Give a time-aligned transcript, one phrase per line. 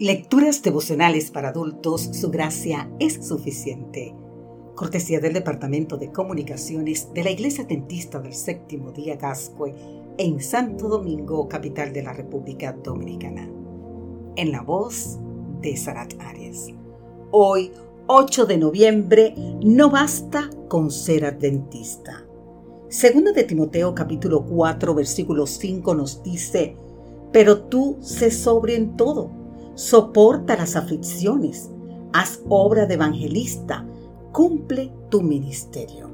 [0.00, 4.12] Lecturas devocionales para adultos, su gracia es suficiente.
[4.74, 9.72] Cortesía del Departamento de Comunicaciones de la Iglesia Tentista del Séptimo Día Gascue
[10.18, 13.48] en Santo Domingo, capital de la República Dominicana.
[14.34, 15.20] En la voz
[15.60, 16.66] de Sarat Arias.
[17.30, 17.70] Hoy,
[18.08, 19.32] 8 de noviembre,
[19.64, 22.26] no basta con ser adventista.
[22.88, 26.74] Segundo de Timoteo capítulo 4 versículo 5 nos dice,
[27.30, 29.43] pero tú sé sobre en todo,
[29.74, 31.70] soporta las aflicciones,
[32.12, 33.86] haz obra de evangelista,
[34.32, 36.10] cumple tu ministerio.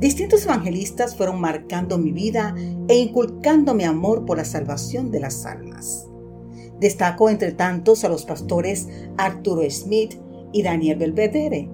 [0.00, 2.54] Distintos evangelistas fueron marcando mi vida
[2.88, 6.06] e inculcando mi amor por la salvación de las almas.
[6.80, 10.14] Destaco entre tantos a los pastores Arturo Smith
[10.52, 11.70] y Daniel Belvedere,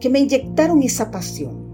[0.00, 1.66] que me inyectaron esa pasión.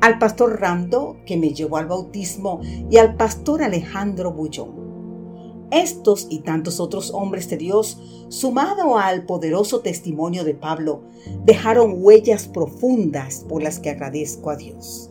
[0.00, 2.60] Al pastor Rando, que me llevó al bautismo,
[2.90, 4.79] y al pastor Alejandro Bullón.
[5.70, 11.02] Estos y tantos otros hombres de Dios, sumado al poderoso testimonio de Pablo,
[11.44, 15.10] dejaron huellas profundas por las que agradezco a Dios.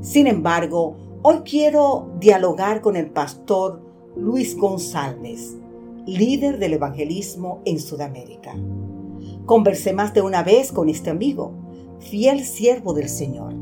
[0.00, 3.82] Sin embargo, hoy quiero dialogar con el pastor
[4.16, 5.54] Luis González,
[6.06, 8.54] líder del evangelismo en Sudamérica.
[9.44, 11.52] Conversé más de una vez con este amigo,
[11.98, 13.54] fiel siervo del Señor,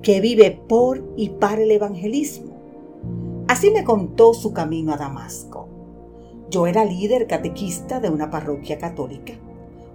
[0.00, 2.50] que vive por y para el evangelismo
[3.50, 5.59] Así me contó su camino a Damasco.
[6.50, 9.34] Yo era líder catequista de una parroquia católica.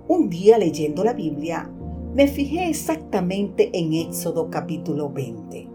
[0.08, 1.70] Un día leyendo la Biblia,
[2.14, 5.68] me fijé exactamente en Éxodo capítulo 20,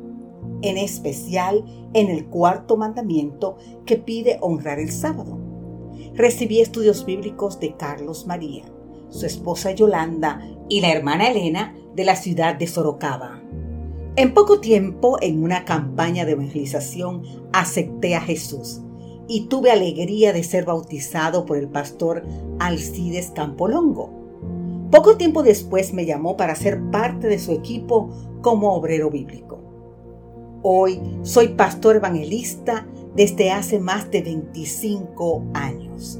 [0.63, 5.37] en especial en el cuarto mandamiento que pide honrar el sábado.
[6.15, 8.65] Recibí estudios bíblicos de Carlos María,
[9.11, 13.43] su esposa Yolanda y la hermana Elena de la ciudad de Sorocaba.
[14.17, 18.81] En poco tiempo, en una campaña de evangelización, acepté a Jesús
[19.31, 22.25] y tuve alegría de ser bautizado por el pastor
[22.59, 24.11] Alcides Campolongo.
[24.91, 28.11] Poco tiempo después me llamó para ser parte de su equipo
[28.43, 29.61] como obrero bíblico.
[30.63, 36.19] Hoy soy pastor evangelista desde hace más de 25 años.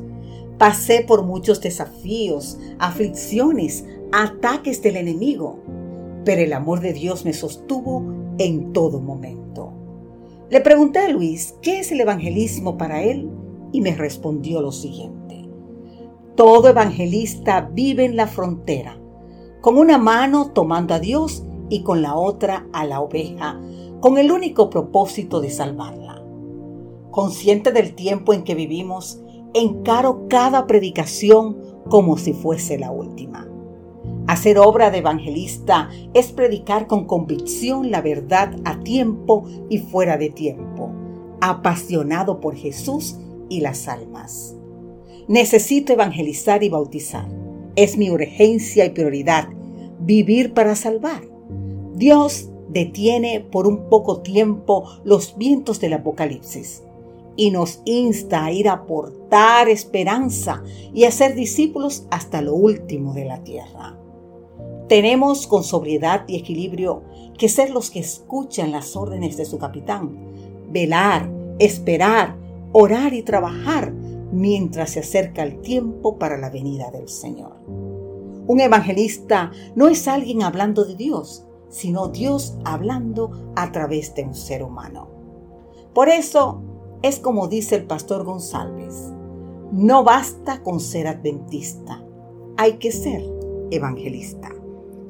[0.57, 5.59] Pasé por muchos desafíos, aflicciones, ataques del enemigo
[6.25, 8.05] pero el amor de Dios me sostuvo
[8.39, 9.40] en todo momento.
[10.51, 13.31] Le pregunté a Luis qué es el evangelismo para él
[13.71, 15.49] y me respondió lo siguiente.
[16.35, 19.01] Todo evangelista vive en la frontera,
[19.61, 23.61] con una mano tomando a Dios y con la otra a la oveja,
[24.01, 26.21] con el único propósito de salvarla.
[27.13, 29.23] Consciente del tiempo en que vivimos,
[29.55, 31.59] encaro cada predicación
[31.89, 33.50] como si fuese la última.
[34.31, 40.31] Hacer obra de evangelista es predicar con convicción la verdad a tiempo y fuera de
[40.31, 40.93] tiempo,
[41.41, 43.17] apasionado por Jesús
[43.49, 44.55] y las almas.
[45.27, 47.27] Necesito evangelizar y bautizar.
[47.75, 49.49] Es mi urgencia y prioridad
[49.99, 51.23] vivir para salvar.
[51.97, 56.85] Dios detiene por un poco tiempo los vientos del Apocalipsis
[57.35, 60.63] y nos insta a ir a aportar esperanza
[60.95, 63.97] y a ser discípulos hasta lo último de la tierra.
[64.91, 67.05] Tenemos con sobriedad y equilibrio
[67.39, 70.19] que ser los que escuchan las órdenes de su capitán,
[70.69, 71.31] velar,
[71.61, 72.37] esperar,
[72.73, 77.53] orar y trabajar mientras se acerca el tiempo para la venida del Señor.
[78.49, 84.35] Un evangelista no es alguien hablando de Dios, sino Dios hablando a través de un
[84.35, 85.09] ser humano.
[85.95, 86.63] Por eso
[87.03, 89.13] es como dice el pastor González,
[89.71, 92.05] no basta con ser adventista,
[92.57, 93.23] hay que ser
[93.71, 94.50] evangelista.